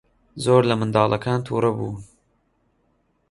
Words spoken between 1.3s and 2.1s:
تووڕە بوو.